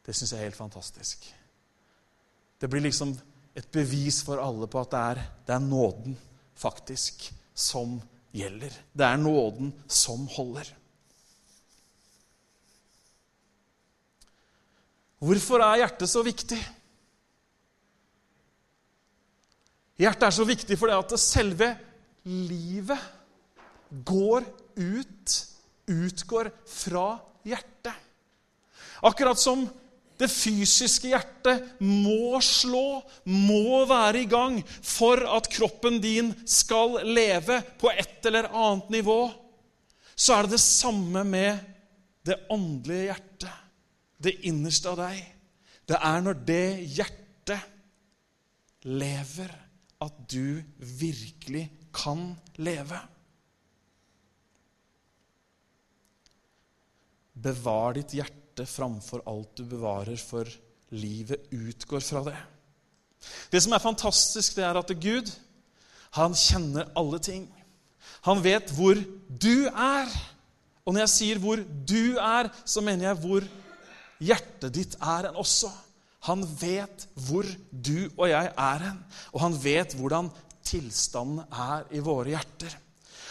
[0.05, 1.27] Det syns jeg er helt fantastisk.
[2.57, 3.11] Det blir liksom
[3.57, 6.17] et bevis for alle på at det er, det er nåden
[6.57, 7.97] faktisk som
[8.37, 8.73] gjelder.
[8.93, 10.69] Det er nåden som holder.
[15.17, 16.59] Hvorfor er hjertet så viktig?
[19.97, 21.71] Hjertet er så viktig fordi at selve
[22.27, 22.99] livet
[24.05, 24.45] går
[24.77, 25.37] ut,
[25.89, 27.07] utgår fra
[27.47, 27.95] hjertet.
[29.07, 29.65] Akkurat som
[30.17, 37.59] det fysiske hjertet må slå, må være i gang for at kroppen din skal leve
[37.77, 39.19] på et eller annet nivå,
[40.17, 41.61] så er det det samme med
[42.25, 43.53] det åndelige hjertet,
[44.17, 45.21] det innerste av deg.
[45.87, 46.65] Det er når det
[46.97, 47.61] hjertet
[48.89, 49.53] lever,
[50.01, 52.99] at du virkelig kan leve.
[57.37, 60.47] Bevar ditt hjerte framfor alt du bevarer, for
[60.95, 62.37] livet utgår fra det.
[63.51, 65.29] Det som er fantastisk, det er at Gud,
[66.17, 67.45] han kjenner alle ting.
[68.25, 70.09] Han vet hvor du er.
[70.85, 73.43] Og når jeg sier 'hvor du er', så mener jeg hvor
[74.19, 75.69] hjertet ditt er en også.
[76.27, 80.31] Han vet hvor du og jeg er hen, og han vet hvordan
[80.63, 82.77] tilstanden er i våre hjerter.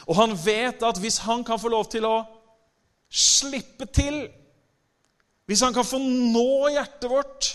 [0.06, 2.24] Og han vet at hvis han kan få lov til å
[3.10, 4.28] slippe til.
[5.46, 7.50] Hvis han kan få nå hjertet vårt,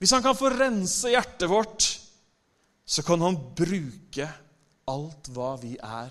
[0.00, 1.86] hvis han kan få rense hjertet vårt,
[2.86, 4.28] så kan han bruke
[4.90, 6.10] alt hva vi er,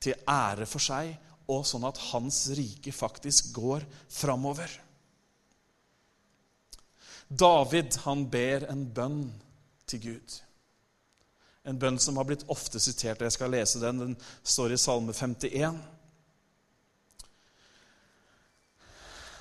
[0.00, 1.10] til ære for seg,
[1.50, 4.70] og sånn at hans rike faktisk går framover.
[7.26, 9.22] David han ber en bønn
[9.90, 10.36] til Gud.
[11.66, 13.18] En bønn som har blitt ofte sitert.
[13.18, 13.98] og Jeg skal lese den.
[13.98, 14.16] Den
[14.46, 15.80] står i Salme 51.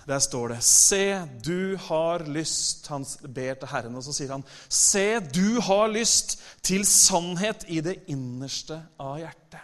[0.05, 4.45] Der står det Se, du har lyst Han ber til Herren, og så sier han
[4.69, 9.61] Se, du har lyst til sannhet i det innerste av hjertet.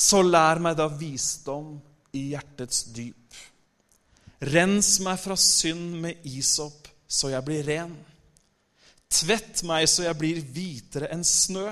[0.00, 1.74] Så lær meg da visdom
[2.16, 3.36] i hjertets dyp.
[4.40, 7.92] Rens meg fra synd med isop, så jeg blir ren.
[9.10, 11.66] Tvett meg så jeg blir hvitere enn snø.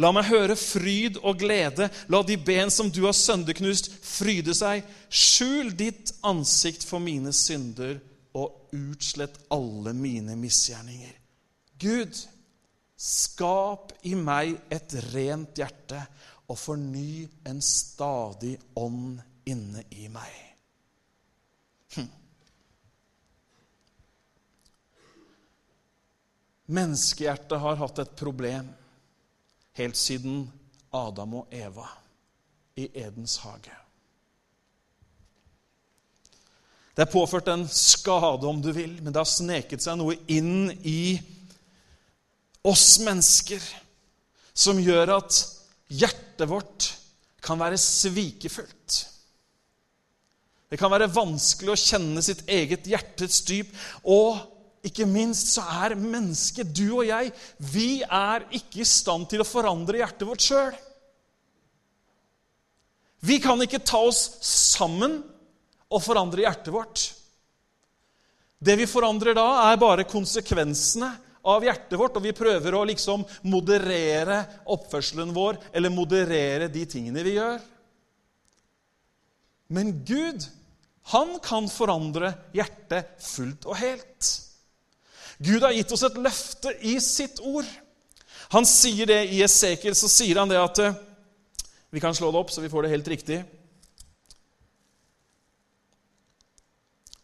[0.00, 1.88] La meg høre fryd og glede.
[2.08, 4.86] La de ben som du har sønderknust, fryde seg.
[5.12, 7.98] Skjul ditt ansikt for mine synder
[8.38, 11.12] og utslett alle mine misgjerninger.
[11.82, 12.16] Gud,
[12.96, 16.00] skap i meg et rent hjerte
[16.48, 20.38] og forny en stadig ånd inne i meg.
[21.96, 22.08] Hm.
[26.72, 28.70] Menneskehjertet har hatt et problem
[29.78, 30.46] helt siden
[30.92, 31.86] Adam og Eva
[32.76, 33.74] i Edens hage.
[36.92, 40.68] Det er påført en skade, om du vil, men det har sneket seg noe inn
[40.84, 41.16] i
[42.68, 43.62] oss mennesker
[44.52, 45.38] som gjør at
[45.88, 46.90] hjertet vårt
[47.42, 48.98] kan være svikefullt.
[50.72, 53.72] Det kan være vanskelig å kjenne sitt eget hjertets dyp.
[54.08, 54.38] Og
[54.82, 57.30] ikke minst så er mennesket, du og jeg,
[57.72, 60.74] vi er ikke i stand til å forandre hjertet vårt sjøl.
[63.22, 65.20] Vi kan ikke ta oss sammen
[65.92, 67.04] og forandre hjertet vårt.
[68.62, 71.10] Det vi forandrer da, er bare konsekvensene
[71.46, 77.22] av hjertet vårt, og vi prøver å liksom moderere oppførselen vår eller moderere de tingene
[77.26, 77.62] vi gjør.
[79.72, 80.46] Men Gud,
[81.14, 84.30] han kan forandre hjertet fullt og helt.
[85.42, 87.66] Gud har gitt oss et løfte i sitt ord.
[88.52, 91.00] Han sier det i Esekiel, så sier han det at eh,
[91.92, 93.42] Vi kan slå det opp, så vi får det helt riktig.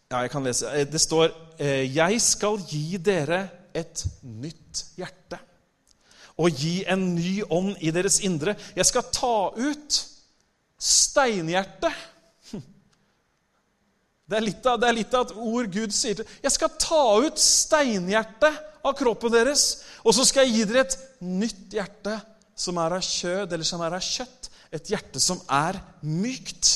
[0.09, 0.71] Ja, jeg kan lese.
[0.73, 1.29] Eh, det står
[1.61, 3.43] eh, Jeg skal gi dere
[3.77, 5.37] et nytt hjerte
[6.39, 8.55] og gi en ny ånd i deres indre.
[8.75, 9.97] Jeg skal ta ut
[10.79, 11.91] steinhjertet
[14.29, 16.75] det er, litt av, det er litt av et ord Gud sier til Jeg skal
[16.77, 19.63] ta ut steinhjertet av kroppen deres,
[20.05, 22.13] og så skal jeg gi dere et nytt hjerte
[22.59, 24.51] som er av kjød, eller som er av kjøtt.
[24.75, 26.69] Et hjerte som er mykt.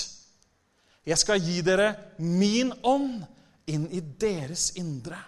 [1.05, 3.21] Jeg skal gi dere min ånd
[3.69, 5.19] inn i deres indre.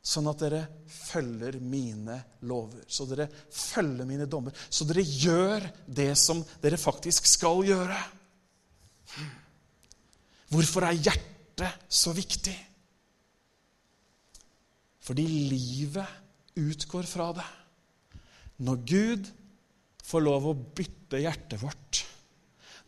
[0.00, 2.14] sånn at dere følger mine
[2.48, 7.98] lover, så dere følger mine dommer, så dere gjør det som dere faktisk skal gjøre.
[10.50, 12.56] Hvorfor er hjertet så viktig?
[15.06, 17.46] Fordi livet utgår fra det.
[18.66, 19.30] Når Gud
[20.04, 22.04] får lov å bytte hjertet vårt,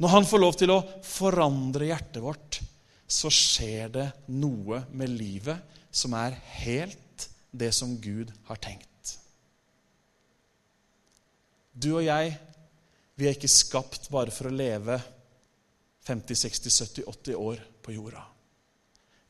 [0.02, 2.58] når Han får lov til å forandre hjertet vårt,
[3.06, 8.88] så skjer det noe med livet som er helt det som Gud har tenkt.
[11.72, 12.34] Du og jeg,
[13.16, 14.98] vi er ikke skapt bare for å leve
[16.06, 18.22] 50, 60, 70, 80 år på jorda.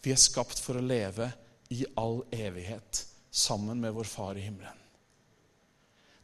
[0.03, 1.29] Vi er skapt for å leve
[1.73, 4.79] i all evighet sammen med vår Far i himmelen.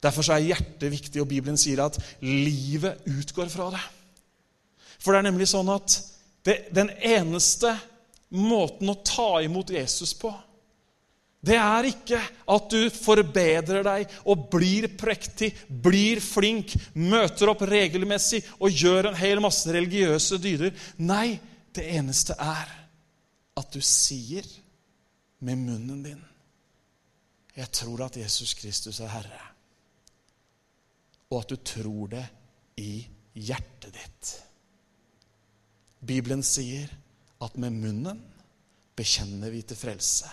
[0.03, 3.83] Derfor er hjertet viktig, og Bibelen sier at livet utgår fra det.
[4.99, 5.97] For det er nemlig sånn at
[6.47, 7.73] det, den eneste
[8.35, 10.31] måten å ta imot Jesus på,
[11.39, 12.19] det er ikke
[12.51, 19.19] at du forbedrer deg og blir prektig, blir flink, møter opp regelmessig og gjør en
[19.19, 20.75] hel masse religiøse dyder.
[20.99, 21.39] Nei,
[21.75, 22.73] det eneste er
[23.59, 24.47] at du sier
[25.39, 26.25] med munnen din
[27.59, 29.47] 'Jeg tror at Jesus Kristus er Herre',
[31.31, 32.27] og at du tror det
[32.77, 34.43] i hjertet ditt.
[36.07, 36.87] Bibelen sier
[37.43, 38.21] at med munnen
[38.95, 40.31] bekjenner vi til frelse,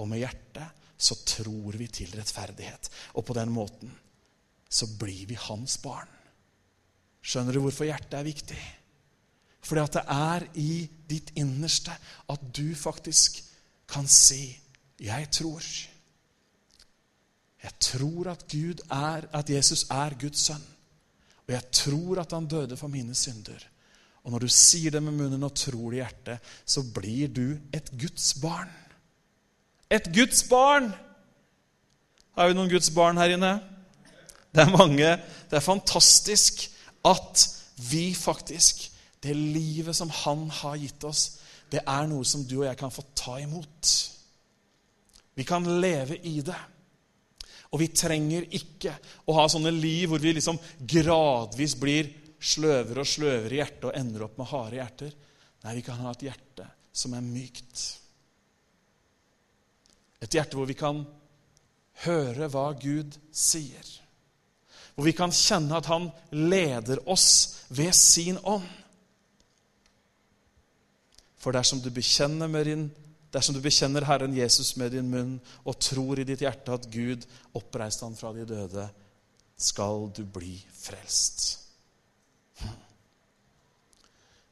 [0.00, 2.90] og med hjertet så tror vi til rettferdighet.
[3.16, 3.92] Og på den måten
[4.70, 6.08] så blir vi hans barn.
[7.20, 8.60] Skjønner du hvorfor hjertet er viktig?
[9.60, 10.74] Fordi at det er i
[11.10, 11.94] ditt innerste
[12.32, 13.42] at du faktisk
[13.90, 14.58] kan si
[15.00, 15.88] 'Jeg tror'.
[17.62, 20.64] Jeg tror at, Gud er, at Jesus er Guds sønn.
[21.46, 23.58] Og jeg tror at han døde for mine synder.
[24.24, 27.58] Og når du sier det med munnen og tror det i hjertet, så blir du
[27.72, 28.70] et Guds barn.
[29.90, 30.92] Et Guds barn!
[32.38, 33.56] Har vi noen Guds barn her inne?
[34.54, 35.16] Det er mange.
[35.50, 36.68] Det er fantastisk
[37.06, 37.46] at
[37.90, 38.86] vi faktisk
[39.20, 42.90] Det livet som Han har gitt oss, det er noe som du og jeg kan
[42.90, 43.90] få ta imot.
[45.36, 46.56] Vi kan leve i det.
[47.70, 48.94] Og vi trenger ikke
[49.28, 52.08] å ha sånne liv hvor vi liksom gradvis blir
[52.40, 55.12] sløvere og sløvere i hjertet og ender opp med harde hjerter.
[55.66, 57.84] Nei, vi kan ha et hjerte som er mykt.
[60.20, 61.02] Et hjerte hvor vi kan
[62.04, 63.86] høre hva Gud sier.
[64.94, 68.66] Hvor vi kan kjenne at Han leder oss ved sin ånd.
[71.40, 72.90] For dersom du bekjenner, din,
[73.32, 77.24] dersom du bekjenner Herren Jesus med din munn og tror i ditt hjerte at Gud
[77.56, 78.84] oppreiste han fra de døde,
[79.56, 81.46] skal du bli frelst.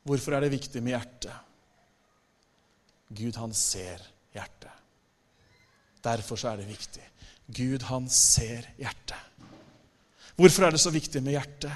[0.09, 1.35] Hvorfor er det viktig med hjertet?
[3.13, 4.15] Gud, han ser hjertet.
[6.05, 7.05] Derfor så er det viktig.
[7.49, 9.17] Gud, han ser hjertet.
[10.39, 11.73] Hvorfor er det så viktig med hjertet?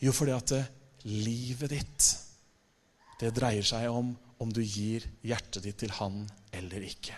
[0.00, 0.64] Jo, fordi at det,
[1.08, 2.08] livet ditt
[3.20, 6.22] det dreier seg om om du gir hjertet ditt til Han
[6.56, 7.16] eller ikke.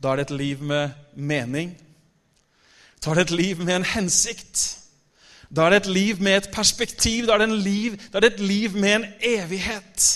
[0.00, 1.72] Da er det et liv med mening.
[3.00, 4.64] Da er det et liv med en hensikt.
[5.48, 7.26] Da er det et liv med et perspektiv.
[7.28, 10.08] Da er det, liv, da er det et liv med en evighet.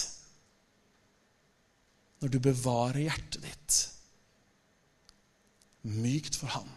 [2.24, 3.80] Når du bevarer hjertet ditt
[5.84, 6.70] mykt for Han.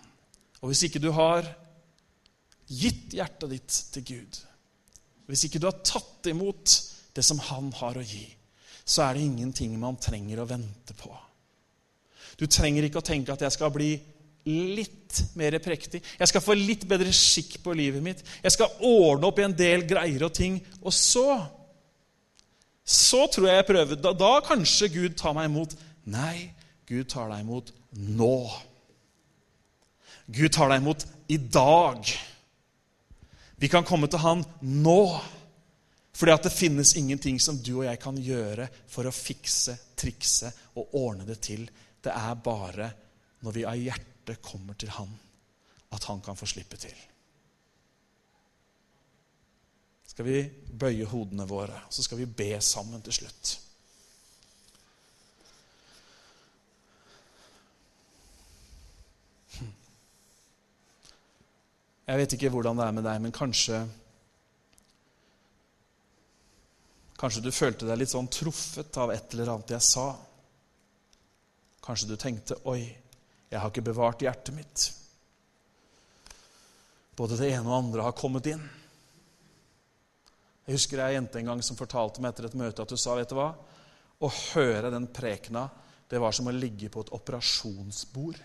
[0.60, 1.48] Og hvis ikke du har
[2.68, 4.42] gitt hjertet ditt til Gud,
[5.32, 6.74] hvis ikke du har tatt imot
[7.16, 8.26] det som Han har å gi,
[8.88, 11.12] så er det ingenting man trenger å vente på.
[12.40, 13.96] Du trenger ikke å tenke at jeg skal bli
[14.48, 16.00] litt mer prektig.
[16.20, 18.24] Jeg skal få litt bedre skikk på livet mitt.
[18.44, 20.60] Jeg skal ordne opp i en del greier og ting.
[20.84, 21.26] Og så
[22.88, 24.00] Så tror jeg jeg prøver.
[24.00, 25.76] Da, da kanskje Gud tar meg imot.
[26.08, 26.54] Nei,
[26.88, 28.38] Gud tar deg imot nå.
[30.32, 32.14] Gud tar deg imot i dag.
[33.60, 35.02] Vi kan komme til Han nå.
[36.18, 40.50] Fordi at det finnes ingenting som du og jeg kan gjøre for å fikse, trikse
[40.80, 41.68] og ordne det til.
[42.02, 42.88] Det er bare
[43.46, 45.12] når vi av hjertet kommer til Han,
[45.94, 46.96] at Han kan få slippe til.
[50.18, 50.40] Skal vi
[50.74, 53.52] bøye hodene våre, så skal vi be sammen til slutt.
[62.08, 63.84] Jeg vet ikke hvordan det er med deg, men kanskje
[67.22, 70.08] Kanskje du følte deg litt sånn truffet av et eller annet jeg sa.
[71.86, 72.90] Kanskje du tenkte 'oi,
[73.54, 74.90] jeg har ikke bevart hjertet mitt'.
[77.14, 78.66] Både det ene og andre har kommet inn.
[80.68, 83.16] Jeg husker ei jente en gang som fortalte meg etter et møte at hun sa
[83.16, 83.54] vet du hva?
[84.20, 85.68] Å høre den prekena
[86.12, 88.40] det var som å ligge på et operasjonsbord.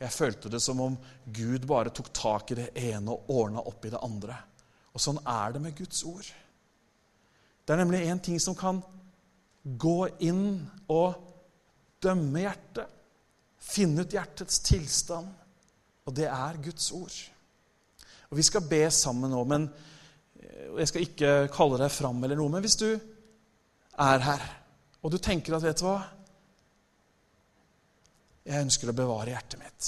[0.00, 3.84] Jeg følte det som om Gud bare tok tak i det ene og ordna opp
[3.84, 4.36] i det andre.
[4.92, 6.26] Og sånn er det med Guds ord.
[7.64, 8.82] Det er nemlig én ting som kan
[9.64, 10.60] gå inn
[10.92, 11.14] og
[12.04, 12.88] dømme hjertet,
[13.64, 15.30] finne ut hjertets tilstand,
[16.04, 17.16] og det er Guds ord.
[18.28, 19.68] Og Vi skal be sammen nå, men
[20.78, 22.52] jeg skal ikke kalle deg fram eller noe.
[22.52, 24.48] Men hvis du er her,
[25.04, 26.00] og du tenker at vet du hva
[28.44, 29.86] Jeg ønsker å bevare hjertet mitt.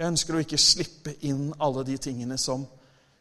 [0.00, 2.64] Jeg ønsker å ikke slippe inn alle de tingene som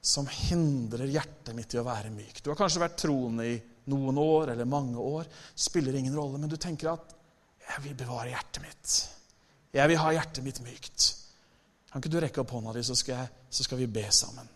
[0.02, 2.42] som hindrer hjertet mitt i å være myk.
[2.42, 3.58] Du har kanskje vært troende i
[3.94, 5.30] noen år eller mange år.
[5.54, 7.14] Spiller ingen rolle, men du tenker at
[7.62, 9.08] 'jeg vil bevare hjertet mitt'.
[9.74, 11.16] 'Jeg vil ha hjertet mitt mykt'.
[11.92, 14.50] Kan ikke du rekke opp hånda di, så skal, jeg, så skal vi be sammen?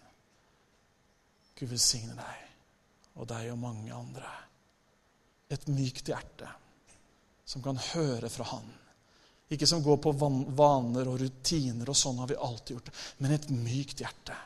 [1.56, 2.42] Gud velsigne deg
[3.16, 4.32] og deg og mange andre.
[5.50, 6.50] Et mykt hjerte
[7.46, 8.66] som kan høre fra Han.
[9.54, 13.36] Ikke som går på vaner og rutiner, og sånn har vi alltid gjort det, men
[13.36, 14.38] et mykt hjerte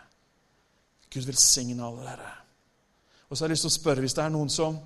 [1.09, 2.31] Gud velsigne alle dere.
[3.29, 4.77] Og så har jeg lyst til å spørre hvis det er noen som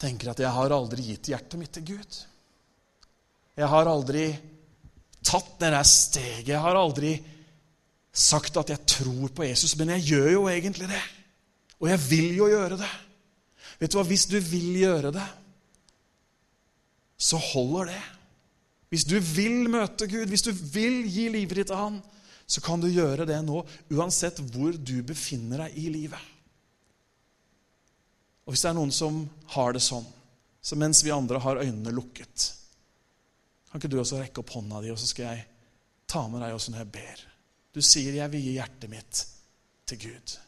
[0.00, 2.24] tenker at 'jeg har aldri gitt hjertet mitt til Gud'.
[3.56, 4.38] Jeg har aldri
[5.22, 6.48] tatt det der steget.
[6.48, 7.12] Jeg har aldri
[8.12, 11.02] sagt at jeg tror på Jesus, men jeg gjør jo egentlig det.
[11.80, 12.90] Og jeg vil jo gjøre det.
[13.80, 15.26] Vet du hva, Hvis du vil gjøre det,
[17.20, 18.02] så holder det.
[18.90, 22.00] Hvis du vil møte Gud, hvis du vil gi livet ditt til Han,
[22.50, 23.62] så kan du gjøre det nå
[23.94, 26.22] uansett hvor du befinner deg i livet.
[28.44, 29.22] Og Hvis det er noen som
[29.54, 30.06] har det sånn,
[30.60, 32.50] så mens vi andre har øynene lukket
[33.70, 35.44] Kan ikke du også rekke opp hånda di, og så skal jeg
[36.10, 37.20] ta med deg også når jeg ber?
[37.72, 39.26] Du sier 'jeg vil gi hjertet mitt
[39.86, 40.38] til Gud'.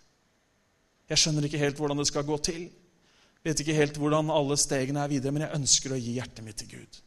[1.09, 2.71] Jeg skjønner ikke helt hvordan det skal gå til.
[3.45, 6.57] Vet ikke helt hvordan alle stegene er videre, men jeg ønsker å gi hjertet mitt
[6.57, 7.01] til Gud.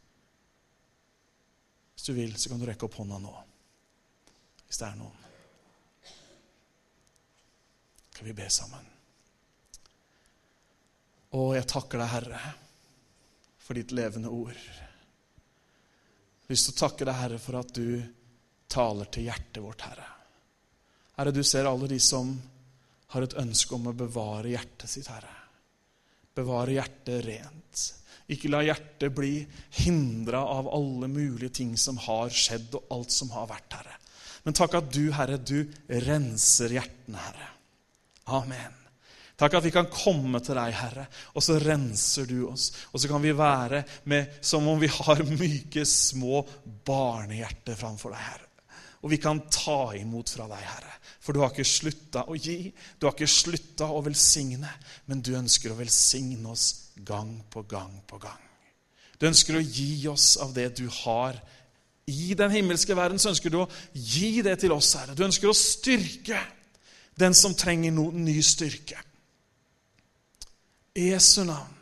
[1.96, 3.36] Hvis du vil, så kan du rekke opp hånda nå
[4.66, 5.22] hvis det er noen.
[8.12, 8.88] Skal vi be sammen?
[11.36, 12.40] Å, jeg takker deg, Herre,
[13.62, 14.58] for ditt levende ord.
[14.58, 18.02] Jeg har lyst til å takke deg, Herre, for at du
[18.76, 20.12] taler til hjertet vårt, Herre.
[21.16, 22.34] Herre, du ser alle de som
[23.14, 25.32] har et ønske om å bevare hjertet sitt, Herre.
[26.36, 27.84] Bevare hjertet rent.
[28.34, 29.38] Ikke la hjertet bli
[29.86, 34.00] hindra av alle mulige ting som har skjedd, og alt som har vært, Herre.
[34.46, 35.62] Men takk at du, Herre, du
[36.06, 37.52] renser hjertene, Herre.
[38.36, 38.82] Amen.
[39.36, 41.06] Takk at vi kan komme til deg, Herre,
[41.36, 42.70] og så renser du oss.
[42.94, 46.44] Og så kan vi være med som om vi har myke, små
[46.88, 48.45] barnehjerter framfor deg, Herre.
[49.06, 50.96] Og vi kan ta imot fra deg, Herre.
[51.22, 54.72] For du har ikke slutta å gi, du har ikke slutta å velsigne,
[55.10, 58.42] men du ønsker å velsigne oss gang på gang på gang.
[59.22, 61.38] Du ønsker å gi oss av det du har
[62.06, 65.16] i den himmelske verden så ønsker du å gi det til oss, Herre.
[65.18, 66.38] Du ønsker å styrke
[67.18, 69.00] den som trenger noen ny styrke.
[70.96, 71.74] Jesu navn.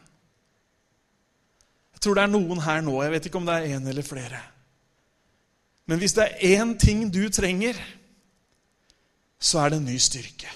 [1.93, 4.05] Jeg tror det er noen her nå, jeg vet ikke om det er én eller
[4.07, 4.39] flere.
[5.85, 7.77] Men hvis det er én ting du trenger,
[9.39, 10.51] så er det en ny styrke.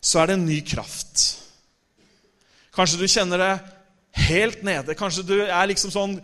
[0.00, 1.22] Så er det en ny kraft.
[2.74, 3.52] Kanskje du kjenner det
[4.26, 4.96] helt nede.
[4.98, 6.18] Kanskje du er liksom sånn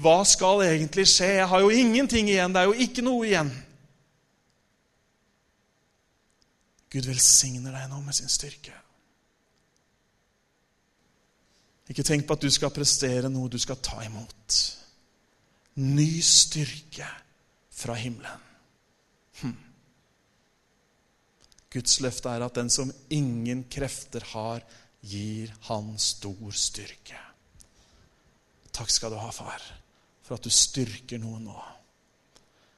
[0.00, 1.28] hva skal egentlig skje?
[1.38, 2.52] Jeg har jo ingenting igjen.
[2.52, 3.52] Det er jo ikke noe igjen.
[6.92, 8.74] Gud velsigner deg nå med sin styrke.
[11.88, 14.58] Ikke tenk på at du skal prestere noe du skal ta imot.
[15.76, 17.08] Ny styrke
[17.76, 18.44] fra himmelen.
[19.42, 19.56] Hm.
[21.76, 24.64] Guds løfte er at den som ingen krefter har,
[25.06, 27.18] gir han stor styrke.
[28.72, 29.62] Takk skal du ha, far
[30.26, 31.56] for at du styrker noen nå.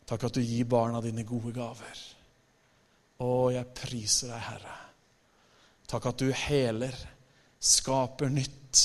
[0.09, 2.01] Takk at du gir barna dine gode gaver.
[3.25, 4.75] Å, jeg priser deg, Herre.
[5.89, 6.99] Takk at du heler,
[7.59, 8.83] skaper nytt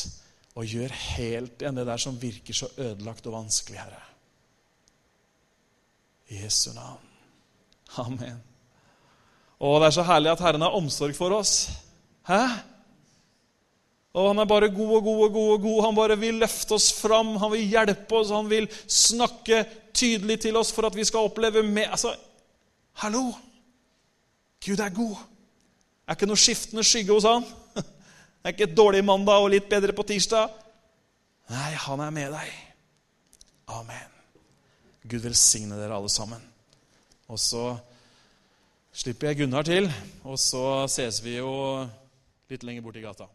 [0.54, 4.02] og gjør helt igjen det der som virker så ødelagt og vanskelig, Herre.
[6.30, 7.10] I Jesu navn.
[8.04, 8.38] Amen.
[9.58, 11.72] Å, det er så herlig at Herren har omsorg for oss.
[12.28, 12.42] Hæ?
[14.14, 15.52] Og Han er bare god og god og god.
[15.54, 15.80] og god.
[15.88, 20.58] Han bare vil løfte oss fram, han vil hjelpe oss, han vil snakke tydelig til
[20.58, 22.14] oss for at vi skal oppleve mer Altså,
[23.02, 23.32] hallo!
[24.66, 25.18] Gud er god.
[26.08, 27.44] Er ikke noe skiftende skygge hos han.
[28.44, 30.52] Det er ikke et dårlig mandag og litt bedre på tirsdag.
[31.48, 32.50] Nei, han er med deg.
[33.72, 34.10] Amen.
[35.08, 36.44] Gud velsigne dere alle sammen.
[37.32, 37.70] Og så
[38.92, 39.88] slipper jeg Gunnar til,
[40.28, 41.54] og så ses vi jo
[42.52, 43.30] litt lenger borti gata.